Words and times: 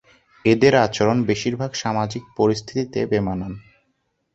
এদের 0.45 0.73
আচরণ 0.77 1.17
বেশিরভাগ 1.23 1.71
সামাজিক 1.73 2.23
পরিস্থিতিতে 2.37 2.99
বেমানান। 3.11 3.53